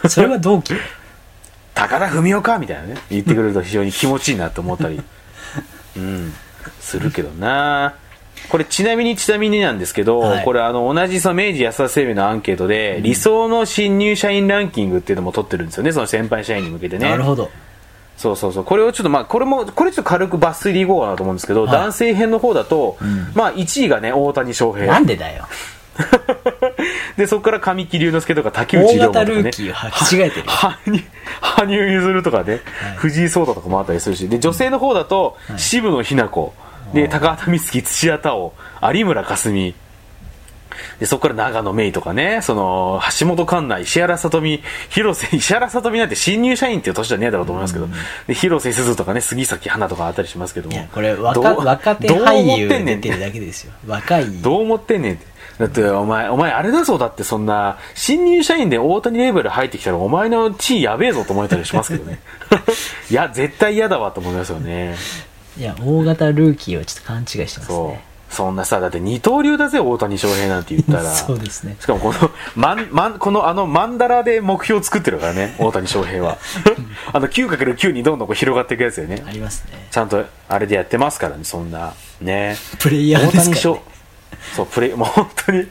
[0.07, 0.75] それは同期？
[1.73, 5.01] 高田文夫かみたいなね、言ってくれると非常に気持ちいいなと思ったり、
[5.95, 6.33] うん、
[6.79, 7.95] するけどな
[8.49, 10.45] これちなみにちなみになんですけど、はい。
[10.45, 17.09] これあの同じその明治安田生命のアンケートで、理想の新入社員ランキングっていうのも取ってるんですよね、その先輩社員に向けてね。
[17.09, 17.49] なるほど。
[18.17, 18.63] そうそうそう。
[18.63, 21.71] これをちょっとまあ、これも、これちょっと軽く抜粋でいこうかなと思うんですけど、はい。
[21.71, 23.31] 男性編の方だと、ん。
[23.33, 24.85] まあ1位がね、大谷翔平。
[24.85, 25.47] なんでだよ。
[27.17, 29.41] で、そこから神木隆之介とか竹内大涼
[30.03, 31.05] 真とかね。
[31.41, 32.61] 羽生結弦とかね、はい。
[32.97, 35.59] 藤井聡太とかもあったりするし、で、女性の方だと、はい。
[35.59, 36.53] 渋野日向子、
[36.93, 38.53] で、高畑充希、土屋太鳳、
[38.93, 39.73] 有村架純、
[40.99, 47.87] で、そこから長野芽衣とかね、その、橋本環奈、石原さとみ、広瀬、 石原さとみなんて新入社員っていう年じゃねえだろうと思いますけど、
[48.27, 50.75] で、広瀬すずとかね、杉咲花とかあったりしますけども。
[50.75, 55.31] いやこれど若う若手どう俳思ってんねんって優出てるだけですよ若いどう思ってんねんって。
[55.59, 62.19] だって、お前、お前、あれだぞ、だってそんな、新入社員で大谷レベル入ってきたら、お前の地位やべえぞと思えたりしますけどね。
[63.11, 64.95] いや、絶対嫌だわと思いますよね。
[65.61, 68.03] いや大型ルーキーをちょっと勘違いしてますそうね。
[68.31, 71.03] そんなさ、だって二刀流だぜ、大谷翔平なんて言ったら。
[71.13, 76.39] そうですねしかもこの、まん、まん、このあのマンダラで目標を作ってるからね、 大谷翔平は。
[77.13, 79.29] あの 9×9 にどんどんこう広がっていくやつよねあ。
[79.29, 81.93] りますねちゃんとあれでやってますからね、そんな。
[82.21, 82.57] ね。
[82.79, 83.81] プレイヤーですからね、
[84.55, 85.67] そう、プレイ、 もう本当に、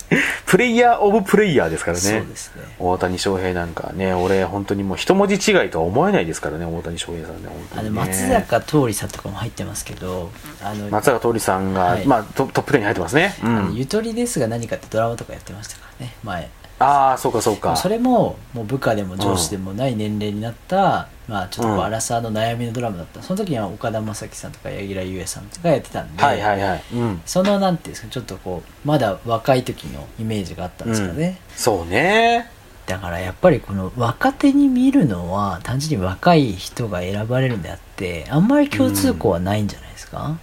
[0.47, 2.03] プレイヤーオブプレイヤーですからね。
[2.03, 7.91] そうですね大谷翔平なんかね、俺本当にもう一文字違いとは思えないですからね、大谷翔平さんね、本当あの。
[7.91, 10.31] 松坂桃李さんとかも入ってますけど
[10.63, 13.35] あの松坂桃李さんが、はいまあトトップ10に入ってますね。
[13.43, 13.75] うん。
[13.75, 16.49] ゆとりですが何かってドラマとかやってましたからね前
[16.81, 17.77] ああ、そうかそうか。
[17.77, 26.83] それももう部下でも上司でもない年齢になった、まあちょっとこううんアラサーの悩みのドラマだったその時には岡田将生さんとか柳楽優弥さんとかやってたんで、はいはいはい。
[26.95, 27.23] うん。
[27.27, 32.51] そのなんていうんですかちょっとこうまだ若い時のイメージがあったんですかね、そうね。
[32.87, 40.39] だからやっぱりこの若手に見るのは単純に若い人が選ばれるんであってあんまり共通項はないんじゃないですか、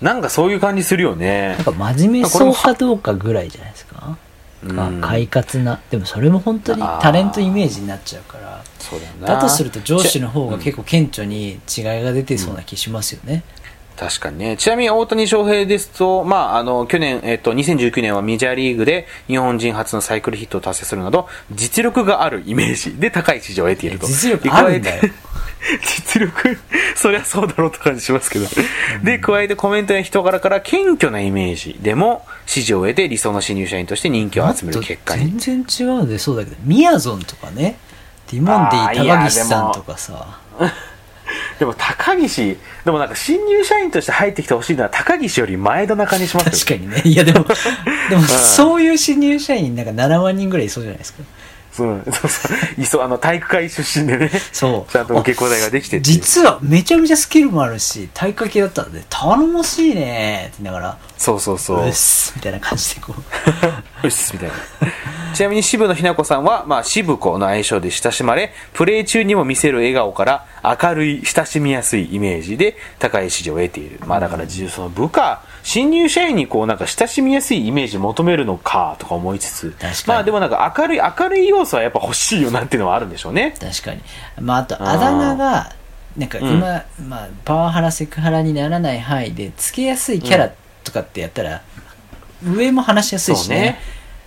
[0.00, 1.64] なんかそういう感じするよねなん。
[1.64, 4.18] か真面目そうかどうかぐらいじゃないですか？
[4.64, 5.00] うん。
[5.00, 5.80] 快活な。
[5.90, 9.26] でもそれも本当にタレントイメージになっちゃうからそうだよな。
[9.26, 13.42] だとすると上司の方が結構顕著に違いが出てそうな気しますよね、
[13.96, 14.56] 確かにね。
[14.56, 24.06] ちなみに大谷翔平ですと、まあ、あの、去年、えっと、2019年はメジャーリーグで日本人初のサイクルヒットを達成するなど、実力があるイメージで高い支持を得ていると。
[24.06, 25.02] 実力あるんだよ
[25.82, 26.58] 実力、
[26.94, 28.46] そりゃそうだろうって感じしますけど。
[29.02, 35.38] で、加えてコメントや人柄から謙虚なイメージでも支持を得て理想の新入社員として人気を集める結果に。
[35.38, 37.78] 全然違うんでそうだけどみやぞんとかね
[38.26, 40.38] ティモンディ高岸さんとかさ
[41.58, 46.58] でも高岸、でもなんか新入社員として入ってきてほしいのは高岸より前田な感じしますよね。
[46.58, 47.44] 確かにねいやでも
[48.10, 51.22] でもそういう新入社員なんか7万人ぐらいいそうじゃないですか
[51.76, 52.82] そうそうそう。
[52.82, 54.30] いそう、あの、体育会出身でね。
[54.50, 61.84] そうちゃんと受け答えができて実はめちゃめちゃスキルもあるし体育会系だったんで頼もしいねって言いながらそうそうそう。
[61.84, 63.22] うっすみたいな感じでこう
[64.02, 64.54] うっす、みたいな。
[65.34, 74.00] ちなみに渋野日向子さんは、まあ、渋子の愛称で親しまれ、プレー中にも見せる笑顔から、明るい、親しみやすいイメージで、高い支持を得ている。
[74.06, 83.54] まあ、だから、その部下、新入社員にこう、なんか親しみやすいイメージ求めるのか、とか思いつつ、まあ、でもなんか明るい、明るい要素はやっぱ欲しいよなっていうのはあるんでしょうね。
[83.60, 84.00] 確かに
[84.40, 85.72] まああとあだ名が
[86.16, 90.50] なんか今、まあ、パワハラセクハラにならない範囲でつけやすいキャラ
[90.82, 91.62] とかってやったら、
[92.44, 93.56] 上も話しやすいしね。
[93.56, 93.78] ね。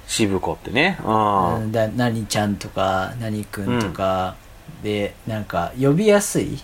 [0.07, 0.99] 渋子ってね。
[1.03, 1.55] うん。
[1.55, 4.35] うんだ何ちゃんとか何くんとか、
[4.83, 6.59] でなんか呼びやすい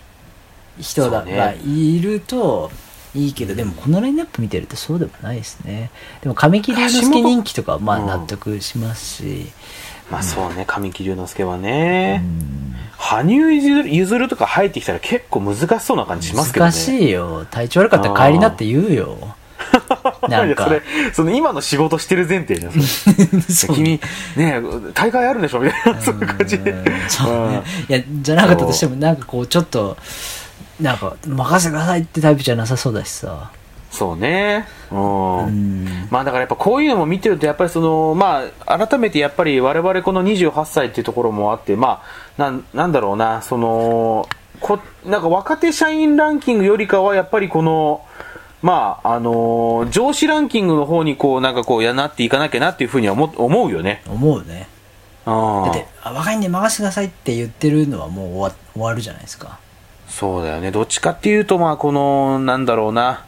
[0.79, 2.71] 人がいると
[3.13, 5.91] いいけど、でもこのラインナップ見てるとそうでもないですね。
[6.21, 9.47] でも神木隆之介人気とかはまあうん納得しますし、
[10.10, 12.23] まあそうね、神木隆之介はね。
[12.23, 12.75] うん。
[12.97, 16.71] 羽生結弦結弦とか入ってきたら結構難しそうな感じしますけどね。
[16.71, 17.45] 難しいよ。
[17.51, 19.36] 体調悪かったら帰りなって言うよ
[20.28, 20.82] なんかいやそれ、
[21.14, 22.74] その今の仕事してる前提じゃん。
[23.76, 24.00] 君、
[24.36, 24.62] ね
[24.94, 26.72] 大会あるんでしょみたいな、 そういう感じで。
[26.74, 26.84] ね
[27.90, 29.98] いやじゃなかったとしてもなんかこうちょっと
[30.80, 33.50] なんか任せてくださいってタイプじゃなさそうだしさ
[33.96, 34.68] そうね。
[34.92, 35.46] うん。
[35.46, 42.04] うんまあだからやっぱこういうのも見てると、やっぱりその、まあ、改めてやっぱり我々この28歳っていうところもあって、ま
[42.38, 44.28] あ、なん、なんだろうな、その、
[44.60, 48.06] こ、なんか若手社員ランキングよりかは、やっぱりこの、
[48.62, 54.02] まあ、あのー上司ランキングの方にこう、なんかこう、やなっていかなきゃなっていうふうには思思うよね。
[54.08, 54.68] 思うね
[55.26, 59.60] うんだってあ若いんで任せてくださいって言ってるのはもう終わ終わるじゃないですか
[60.08, 60.72] そうだよね。
[60.72, 63.26] どっちかっていうと、まあ、この、なんだろうな、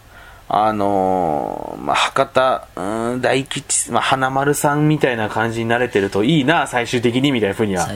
[0.49, 7.93] あのーまあ、博多、うん、大吉、まあ、花丸さんみたいな感じになれてるといいな、最終的にみたいなふうには考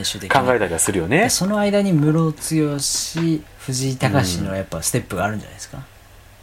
[0.54, 1.30] えたりはするよねで。
[1.30, 5.78] その間に室剛藤井隆のやっぱステップがあるんじゃないですか、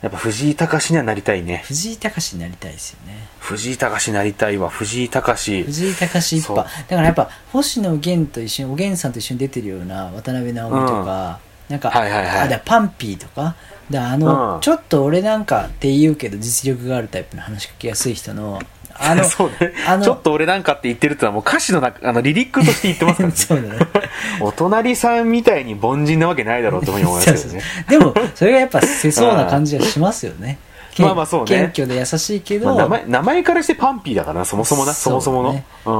[0.01, 1.63] やっぱ藤井隆にはなりたいね。
[1.65, 3.27] 藤井隆になりたいですよね。
[3.39, 4.69] 藤井隆になりたいわ。
[4.69, 5.63] 藤井隆。
[5.63, 6.69] 藤井隆一派。
[6.69, 12.53] だからやっぱ星野源と一緒におげんさんと一緒に出てるような渡辺直美とか、なんか、はいはいはい。
[12.53, 13.55] あパンピーとか。
[13.89, 14.61] だあの、うん。
[14.61, 18.61] ちょっと俺なんかって言うけど実力があるタイプの話しかけやすい人の
[18.99, 23.69] あの そうねちょっと俺なんかって言ってるってのはもう歌詞の中、あの、リリックとして言ってますからね。
[23.77, 24.09] そうだね
[24.41, 27.61] お隣さんみたいに凡人なわけないだろうと思いますけどね。
[27.87, 30.59] でもそれがやっぱ世相な感じはしますよね
[30.93, 35.53] けまあまあそうね謙虚で優しいけど、まあ、名前、名前からしてパンピーだからな、そもそもな、そもそもの。
[35.53, 35.93] ねうん。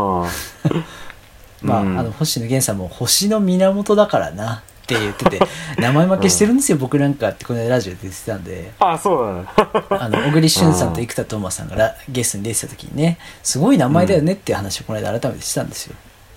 [1.61, 4.63] まあ、うんあの星野源さんも星の源だからな
[4.95, 5.39] って言ってて
[5.77, 9.45] 名前負けしてるんですよ、僕なんかってこの間ラジオで言ってたんであ、そうなの。
[9.89, 15.95] あの小栗旬さんと生田斗真さんがラゲストに出てた時にねすごい名前だよねっていう話をこの間改めてしたんですよ、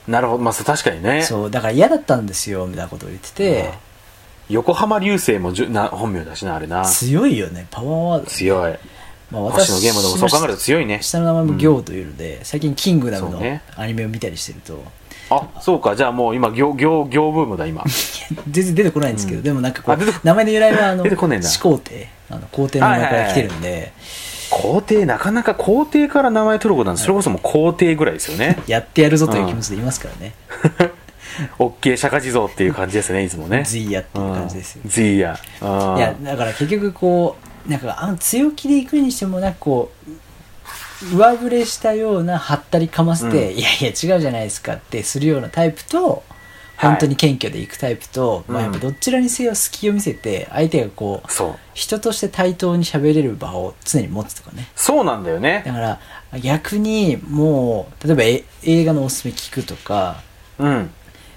[0.09, 0.43] なるほど。
[0.43, 1.23] まあ、確かにね。
[1.23, 3.71] そうだから嫌だったんですよみたいなことを言ってて、
[4.49, 6.85] 横浜流星もじゅな本名だしな、あれな。
[6.85, 8.79] 強いよねパワーワード、強い。
[9.31, 10.99] まあ、星野源もでもそう考えると強いね。
[11.01, 13.41] 下の名前も行というので、最近キングダムの
[13.77, 14.85] アニメを見たりしてると、
[15.37, 15.97] あ、そうか。
[15.97, 17.85] じゃあもう今、行、行、行ブームだ、今。
[18.51, 22.09] 全然出てこないんですけど、でもなんかこう名前の由来はあの 出てこねえんだ始皇帝。
[22.31, 23.93] あの皇帝の名前から来てるんで、
[24.51, 28.59] 皇帝、なかなか皇帝から名前取ることなんて、それこそもう皇帝ぐらいですよね。
[28.67, 30.35] やってやるぞという気持ちで言いますからね、
[31.59, 33.65] オッケー釈迦地蔵っていう感じですね、いつもね。
[33.65, 34.91] ズイヤっていう感じですよ、うん。
[34.91, 35.39] ズイヤ。
[35.61, 35.97] うん。
[35.97, 40.11] いやだから結局こうなんかあの強気で行くにしてもなんかこう
[41.15, 46.23] 上振れしたようなはったりかませて、うんいやいや違うじゃないですかってするようなタイプと
[46.77, 51.29] 本当に謙虚で行くタイプと、まあ、やっぱどちらにせよ隙を見せて相手がこう。
[51.75, 55.73] 人として対等に喋れる場を常に持つとかねそうなんだよねだ。
[55.73, 56.01] から
[56.41, 60.23] 逆にもう例えばえ映画のおすすめ聞くとか
[60.59, 60.91] うん。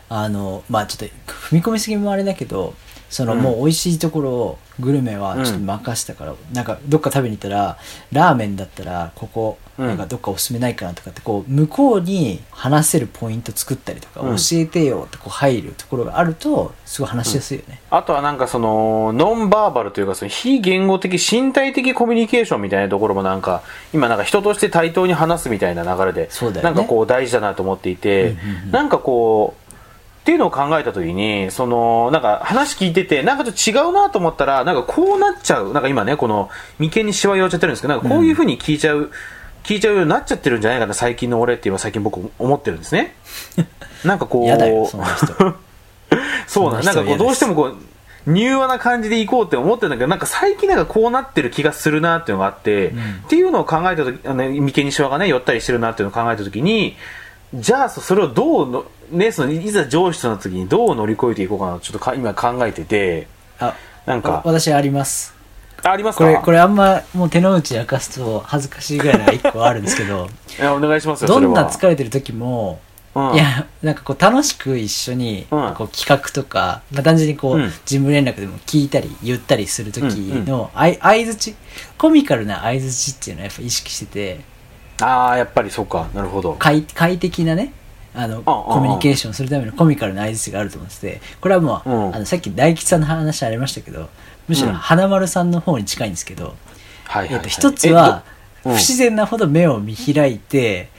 [0.10, 2.73] あのまあちょっと踏み込みすぎもあれだけど
[3.09, 7.77] そのうんもう美味しいところをグルメはちょっと任せたから、なんかどっか食べに行ったら
[8.11, 9.87] ラーメンだったらここうん。
[9.87, 14.35] なんかどっかおすすめないかなとかってこう向こうに話せるポイント作ったりとか、うん。
[14.37, 23.63] 教えてよってこう入るところがあるとすごい話しやすいよね、あとはなんかその、ノンバーバルというかその非言語的、身体的コミュニケーションみたいなところもなんか、
[23.93, 26.29] 今なんか人として対等に話すみたいな流れで、
[26.61, 28.71] なんかこう大事だなと思っていて、うんうんうん。
[28.71, 29.64] なんかこう、
[30.25, 35.71] っていうのを考えたときに、その、なんか話聞いてて、なんかちょっと違うなと思ったら、なんかこうなっちゃう。
[35.71, 39.11] なんか今ね、この、眉間にシワ寄っちゃってるんですけど、なんかこういう風に聞いちゃう、
[39.63, 43.15] 聞いちゃうようになっちゃってるんじゃないかな、最近の俺って今最近僕思ってるんですね。
[44.03, 44.97] なんかこう、そ
[46.47, 47.75] そうなんなんかこうどうしてもこ
[48.27, 52.93] う柔和な感じでいこうって思ってるんだけどなんか最近なんかこうなってる気がするなっていうのがあって、ん
[53.25, 56.95] っていうのを考えた時あの眉間にシワがね寄ったりしてるなっていうのを考えた時に
[57.53, 63.27] じゃあそそれをどうの、ね、そのいざ上司となった時にどう乗り越えていこうかなとちょっとか今考えてて
[63.59, 64.41] あなんか。
[64.45, 65.35] 私あります。
[65.83, 66.25] あありますか？
[66.25, 70.27] これこれあんまもう手の内明かすと恥ずかしいぐらいのが一個あるんですけど
[70.59, 72.79] いやお願いしますよどんな疲れてる時も
[73.15, 75.73] は、うん、いや、なんかこう楽しく一緒に、うん。
[75.75, 77.69] こう企画とか、まあ、単純にこう、うん。
[77.69, 81.55] 事務連絡でも聞いたり言ったりする時うんの、相づち、
[81.97, 84.39] コミカルな相づちっていうのはやっぱ意識してて、
[85.01, 86.07] ああやっぱりそうか。
[86.13, 86.53] なるほど。
[86.59, 87.73] 快快適なね、
[88.15, 92.15] あの、コミュニケーションするためのコミカルな相づちがあると思ってて、これはもう、うん。
[92.15, 94.10] あのさっき大吉さんの話ありましたけど、
[94.47, 94.75] むしろうん。
[94.75, 96.56] 花丸さんの方に近いんですけど、
[97.06, 98.23] はいは一つは、
[98.63, 100.89] 不自然なほど目を見開いて、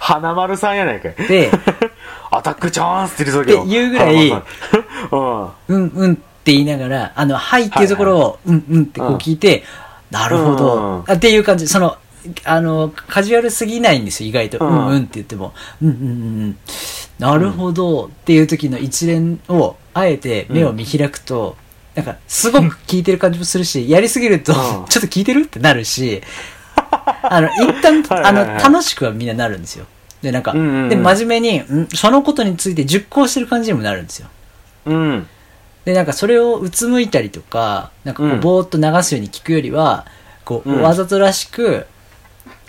[0.00, 1.14] 花丸さんやないかい。
[1.28, 1.50] で、
[2.30, 3.62] アタックチャンスって言うけど。
[3.62, 4.34] って言うぐらいう
[5.16, 5.48] ん。
[5.68, 6.16] うんうんっ
[6.48, 9.64] て言いながら、あの、はいっていうところを、うんうんってこう聞いて、
[10.10, 10.56] なるほうん。
[10.56, 11.96] ど、あっていう感じ、その、
[12.44, 14.58] あの、カジュアルすぎないんですよ、意外と。
[14.58, 15.52] ううんんうんって言っても、
[15.82, 16.12] うんうんうんう
[16.46, 16.58] ん。
[17.18, 18.06] なるほど。
[18.06, 21.56] っていう時の一連を、あえて目を見開くと、
[21.94, 24.58] なんか、すごく聞いてる感じもするし、 やりすぎると、うん。
[24.58, 26.22] ちょっと聞いてるってなるし、
[27.22, 29.86] あの、一旦、あの、楽しくはみんななるんですよ。
[30.22, 31.88] で、なんか、で、真面目に、ん？
[31.94, 34.28] そのことについて熟考してる感じにもなるんですよ。
[34.86, 35.26] うん。
[35.84, 38.40] で、なんかそれをうつむいたりとか、なんかこううん。
[38.40, 40.06] ぼーっと流すように聞くよりは、
[40.44, 40.82] こう、うん。
[40.82, 41.86] わざとらしく、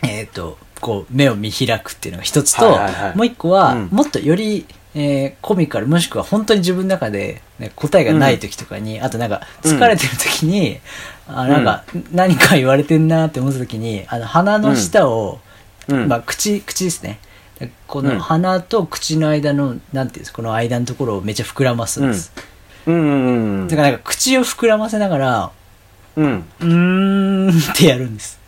[0.03, 3.17] えっ、と、こう、目を見開くっていうのが一つと、はいはいはい。
[3.17, 3.87] もう一個は、うん。
[3.91, 10.79] もっとより、えーコミカル、もしくは本当に自分の中で、ね、答えがない時とかに、あとなんか疲れてる時に、
[11.27, 15.39] あなんか何か言われてんなって思った時に、あの鼻の下を、
[15.87, 16.07] うん。
[16.07, 17.19] まあ口、口ですね。
[17.87, 18.07] こうん。
[18.07, 22.31] の鼻と口の間の、なんていうんですか、この間のところをめっちゃ膨らますんです。
[22.87, 23.67] うんうん。
[23.67, 25.51] だからなんか口を膨らませながら、
[26.15, 26.45] うん。
[26.61, 28.38] うーんってやるんです。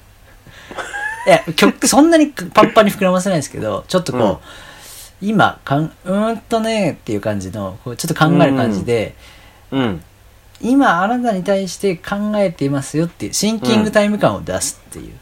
[1.25, 5.29] いや、曲、そんなにパンパンに膨らませないですけど、ちょっとこう、うん。
[5.29, 9.15] 今、かん、うーんとねっていう感じの、こうちょっと考える感じで、
[9.71, 10.03] うん。
[10.61, 15.13] 今あなたに対して考えていますよっていう、シンキングタイム感を出すっていう。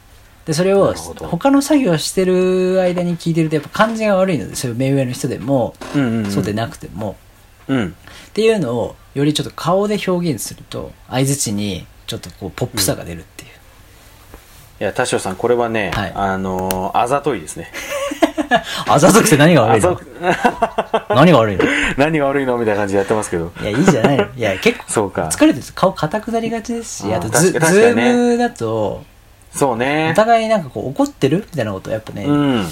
[0.45, 7.15] で、それを他の作業をしてる間に聞いてるとやっぱ感じが悪いので、そういう目上の人でも、うんうんそうでなくても、
[7.67, 7.95] うん。
[8.29, 13.38] っていうのをよりちょっと顔で表現すると相づちにちょっとこうポップさが出るって
[14.79, 16.11] いや田代さんこれはね、はい。
[16.15, 17.71] あのーあざといですね。
[18.87, 19.99] あざとくて何が悪いの？
[21.13, 21.63] 何が悪いの？
[21.65, 22.57] い 何が悪いの？
[22.57, 23.51] みたいな感じでやってますけど。
[23.61, 24.17] やいいじゃない。
[24.17, 25.23] のいや結構そうか。
[25.31, 25.65] 疲れてる。
[25.65, 27.59] と顔硬くなりがちですしあとズね。
[27.59, 29.03] ームだと
[29.51, 30.09] そうね。
[30.13, 31.45] お互いなんかこう怒ってる？
[31.51, 32.67] みたいなことをやっぱね、うん。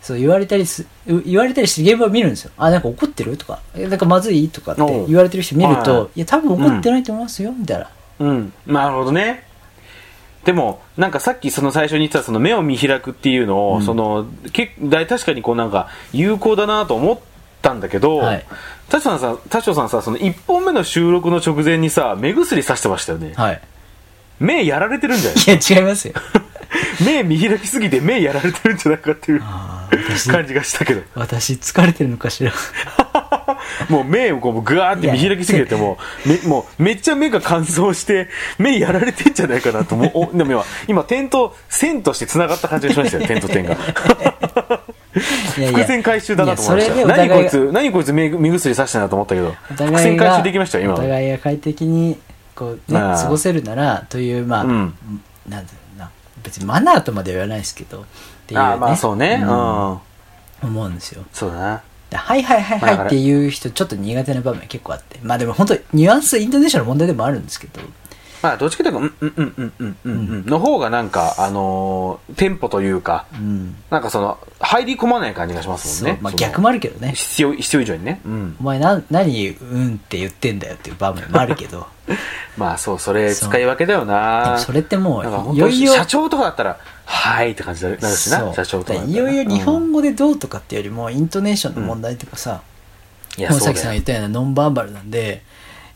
[0.00, 2.52] そう言われたりすう言われたりして現場を見るんですよ。
[2.56, 3.36] あなんか怒ってる？
[3.36, 3.58] とか。
[3.76, 4.48] えなんかまずい？
[4.48, 7.88] とかって言われてる人見ると、、はいや多分怒ってないと思いますよ、みたいな。
[8.20, 8.52] うん。
[8.68, 9.50] なるほどね
[10.44, 13.82] でもなんかさっきその最初に言ってたその目を見開くっていうのを、うん。
[13.82, 17.18] そのけ確かにこうなんか有効だなと思っ
[17.62, 18.44] たんだけど、はい。
[18.88, 23.60] 田代さんさ田代さんさその1本目の収録の直前にさ目薬さしてましたよね、はい。
[24.40, 26.14] 目やられてるんじゃないいや違いますよ
[27.04, 29.42] 目見開きすぎて目やられてるんじゃないかっていう
[30.30, 31.02] 感じがしたけど。
[31.14, 32.52] 私疲れてるのかしら。
[33.88, 40.10] もう目をこうグワーって見開きすぎてもうめもうめっちゃ目が乾燥して目やられてんじゃないかなと思う。
[40.34, 43.76] おでも今今点と線として繋がった感じがしましたよ点と点が。
[45.14, 47.06] 伏線回収だなと思いました。
[47.06, 49.48] 何こいつ何こいつ目目薬さしたなと思ったけど。
[49.48, 52.18] お伏線回が収できましたよ今お互いが快適に
[52.54, 54.94] こうね過ごせるならというまあ、うん。
[55.48, 55.81] なんだろうな
[56.42, 58.04] 別にマナーとまでは言わないですけどっ
[58.46, 59.40] ていう、ね、ああまあそうね。
[59.42, 60.00] うん、うん。
[60.62, 61.24] 思うんですよ。
[61.32, 61.82] そうだな。
[62.10, 65.18] ではいはいはいはいっていう人ちょっと苦手な場面結構あって。
[65.22, 67.80] まあでも本当にニュアンスイントネーションの問題でもあるんですけど
[68.42, 73.76] まあ、どっちかというと、うん、うん、うん、うん、うん、うん、の方がなんか、あのーテンポというか、うん。
[73.90, 76.18] なんかその、入り込まない感じがしますもんね。
[76.20, 77.12] まあ逆もあるけどね。
[77.14, 78.20] 必要、必要以上にね。
[78.24, 78.56] うん。
[78.60, 81.86] お前な、何、うんって言ってんだよっていう場面もあるけど、
[82.56, 85.20] まあそう、それ使い分けだよでなもそれっても
[85.52, 89.04] う、いよいよ、社長とかだったら、はいって感じになるしな、社長とか。
[89.04, 92.62] いよいよ日うん本語でどうとかっていうよりも、イントネーションの問題とかさ、
[93.36, 93.76] いや、本そうだよ。
[93.76, 95.42] 崎さんが言ったようなノンバーバルなんで、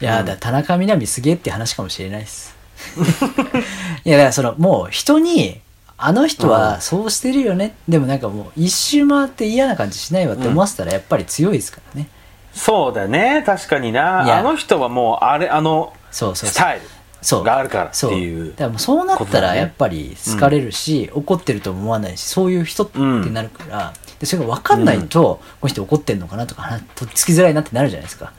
[0.01, 2.55] いや、だ田中みな実すげえって話かもしれないです。
[4.05, 5.61] いや、だからその、もう人に、
[5.99, 12.09] あの人はそうしてるよね、でもなんかもう一周回って嫌な感じしないわって思わせたらやっぱり強いですからね。
[12.53, 14.39] そうだね、確かにいやな。
[14.39, 16.51] あの人はもう、あれ、あの、そうそうそう。
[16.51, 16.81] スタイ
[17.23, 18.57] そうルがあるからってそういうだ。
[18.57, 28.33] からもうそうなったらやっぱり好かれるし、怒ってるとも思わないしそういう人ってなるから、でそれが分かんないと、この人怒ってんのかなとか話とっつきづらいなってなるじゃないですか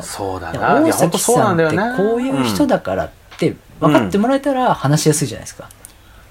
[0.00, 0.80] そうだな。
[0.80, 1.96] い大や、本当そう崎さってなんんだよな。
[1.96, 5.68] こういう人んだからって分かってもらえたら話しやすいじゃないですか、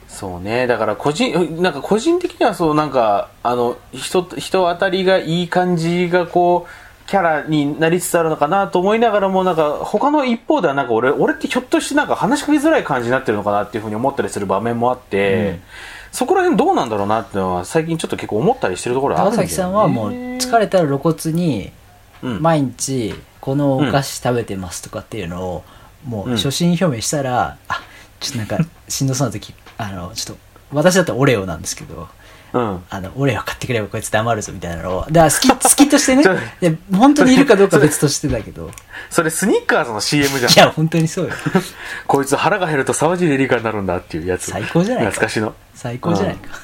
[0.08, 0.68] そうね。
[0.68, 15.60] だから、個人、なんか個人的にはそう、なんか、あの、人、人当たりがいい感じが、こう、キャラになりつつあるのかなと思いながらも、なんか、他の一方では、なんか俺、俺ってひょっとしてなんか話しかけづらい感じになってるのかなっていうふうに思ったりする場面もあって、
[16.12, 19.48] そこら辺どうなんだろうなっていうのは、最近ちょっと結構思ったりしてるところはあるんだよね。
[19.48, 21.72] 高崎さんはもう疲れたら露骨に
[22.24, 25.64] うん毎日このお菓子食べてますとかっていうのを
[26.06, 27.82] もう初心表明したら、あ
[28.20, 32.08] ちょっとなんかしんどそうな時あのちょっと私だったらオレオなんですけど
[32.54, 32.84] うん。
[32.90, 38.70] あのオレオ買ってくればこいつ黙るぞみたいなのをだから好き好きとしてねちょで本当にいるかどうか別としてだけど
[39.10, 40.56] それスニッカーズの CM じゃんい。
[40.58, 41.34] や本当にそうよ
[42.08, 44.52] こいつ腹が減ると沢尻エリカになるんだっていうやつ。
[44.52, 45.56] 最高じゃないか懐かしの。
[45.74, 46.60] 最高じゃないか、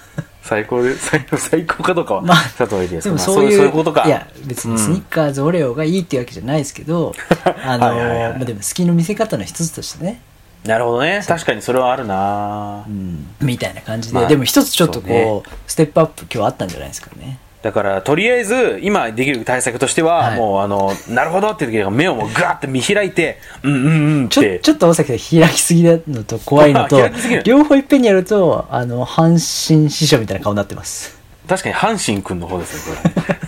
[0.48, 4.06] 最高で、最 最高かどうかは、まあさとおいてですでもまあそういう,、そういうことか。
[4.06, 7.14] いや別にスニッカーズ、オレオがいいっていうわけじゃないですけど
[7.66, 10.22] あのまあでも好きの見せ方の一つとしてね。
[10.66, 11.24] なるほどね。
[11.26, 12.84] 確かにそれはあるな。
[12.88, 13.28] うん。
[13.42, 17.38] みたいな感じで、まあでも一つちょっとこうステップアップ今日あったんじゃないですかね
[17.68, 24.60] だから、とりあえず、今できる対策としては、はいもう、あの、なるほどっていう時は目をもうガーって見開いて、うんうんうんっちょて。
[24.60, 26.98] ちょっと大崎さん開きすぎなのと怖いのと
[27.44, 29.32] 両方いっぺんにやるとあの阪
[29.76, 32.96] 神師匠みたいな顔になってます確かに阪神くんの方ですね、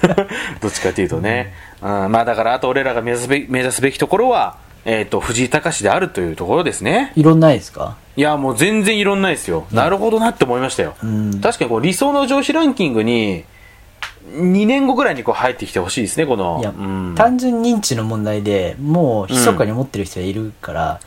[0.03, 0.15] これ。
[0.59, 1.53] どっちかというとね。
[1.81, 7.13] うん、まあだから、あと俺らが目指すべき目指すべきところは、えっ、と、藤井隆であるというところですね。
[7.15, 7.95] いろんないですか？
[8.15, 9.65] いや、もう全然いろんないですよ。
[9.71, 10.95] なるほどなって思いましたよ。
[11.05, 13.43] ん確かにこう理想の上司ランキングに、
[14.27, 16.59] 2年後ぐらいにこう入ってきてほしいですね、この。
[16.61, 20.99] いや、うん、単純認知の問題でもう密かに思ってる人がいるから、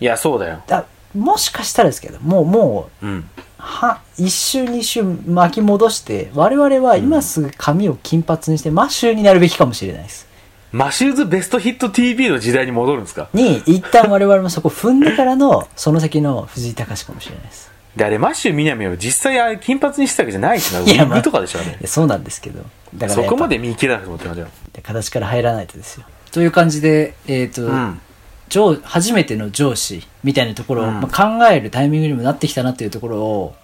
[0.00, 0.62] いや、そうだよ。
[0.66, 0.84] だ
[1.14, 3.28] もしかしたらですけどもうもううん。
[3.58, 10.28] は一周二周巻き戻して我々は今すぐ髪を金髪にしてマシューになるべきかもしれないです
[10.70, 13.28] マシューズベストヒット TV の時代に戻るんですか？
[13.32, 20.80] に一旦我々もそこ踏んでからのその先の藤井隆かもしれないですで、あれ、マッシュ・ミナミを実際あれ金髪にしたわけじゃないしな。
[20.80, 21.76] ウィッグとかでしょ、あれい。
[21.80, 22.62] やそうなんですけど
[22.94, 24.52] だからそこまで見切らなくてもって感じだよ。
[24.82, 28.00] 形から入らないとですよという感じでえっ、と、うん。
[28.48, 33.54] 上初めての上司みたいなところを、うんまあ、考えるタイミングにもなってきたなっていうところを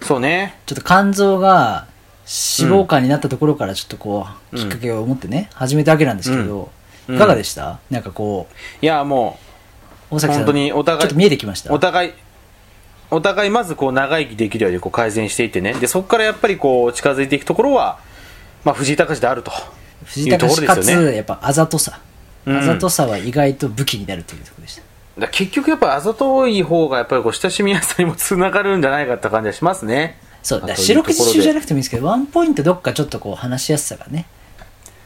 [0.00, 0.58] そうね。
[0.64, 1.86] ちょっと肝臓が
[2.20, 6.70] 脂肪肝になったところからちょっとこう、うんきっかけを持ってね始めたわけなんですけど、
[7.08, 8.46] うんいかがでした、なんかこ
[8.80, 9.36] いや、も
[10.10, 11.74] う、う大崎さん本当にお互いちょっと見えてきました？
[11.74, 12.12] お互い、
[13.12, 15.74] お互いまずこう長生きできるようにこう改善していってね。
[15.74, 17.98] で、そこからやっぱりこう近づいていくところは、
[18.64, 19.52] まあ藤井隆であると。
[20.04, 22.00] 藤井隆かつ、いうところですよねやっぱあざとさ、
[22.46, 24.82] うんあざとさは意外と武器になるというところでした
[25.20, 30.18] だ結局やっぱあざとい方がやっぱりこう親しみやすさにもつながるんじゃないかって感じはしますね。
[30.42, 34.26] そうだ四六時中じゃなくてもいいんですけどワンポイントどっかちょっとこう話しやすさがね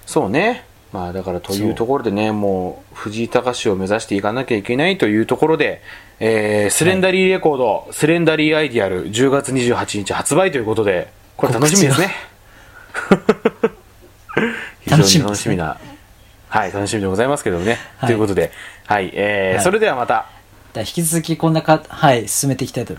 [0.07, 0.65] そうね。
[0.93, 5.83] まあだからというところでね、もう藤井隆を目指していかなきゃいけないというところで、
[6.19, 12.15] えー、スレンダリーレコード、スレンダリーアイディアル10月28日発売ということで、これ楽しみですね。
[14.81, 15.79] 非常に楽しみな、
[16.49, 17.79] はい、楽しみでございますけどもね。
[17.99, 18.09] はい。
[18.09, 18.51] ということで、
[18.87, 19.65] はい、えーはい。
[19.65, 20.27] それではまた、
[20.75, 22.95] 引き続きこんなかはい進めていきたいと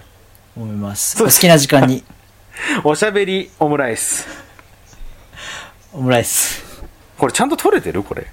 [0.56, 1.22] 思います。
[1.22, 2.04] お好きな時間に。
[2.84, 4.28] おしゃべりオムライス。
[5.94, 6.64] オムライス。
[7.18, 8.04] これちゃんと撮れてる？
[8.04, 8.26] これ。